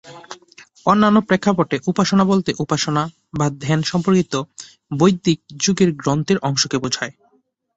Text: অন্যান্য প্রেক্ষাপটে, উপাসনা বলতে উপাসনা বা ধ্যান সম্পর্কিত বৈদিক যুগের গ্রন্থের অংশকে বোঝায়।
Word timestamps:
অন্যান্য 0.85 1.17
প্রেক্ষাপটে, 1.21 1.75
উপাসনা 1.87 2.23
বলতে 2.25 2.51
উপাসনা 2.59 3.03
বা 3.33 3.45
ধ্যান 3.61 3.79
সম্পর্কিত 3.83 4.33
বৈদিক 4.91 5.39
যুগের 5.63 5.89
গ্রন্থের 5.93 6.37
অংশকে 6.41 6.77
বোঝায়। 6.77 7.13